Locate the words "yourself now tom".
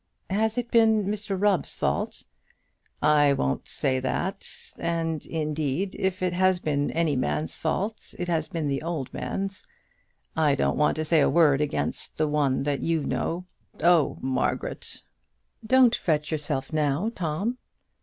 16.31-17.59